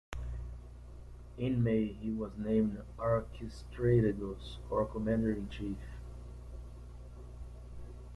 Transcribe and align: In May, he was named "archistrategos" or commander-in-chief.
In 1.37 1.63
May, 1.63 1.89
he 1.93 2.09
was 2.09 2.31
named 2.35 2.81
"archistrategos" 2.97 4.57
or 4.67 4.87
commander-in-chief. 4.87 5.77